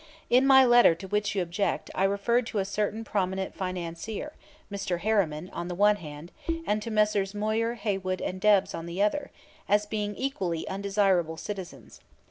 [0.31, 4.33] In my letter to which you object I referred to a certain prominent financier,
[4.71, 5.01] Mr.
[5.01, 6.31] Harriman, on the one hand,
[6.65, 7.35] and to Messrs.
[7.35, 9.29] Moyer, Haywood and Debs on the other,
[9.69, 11.99] as being equally undesirable citizens.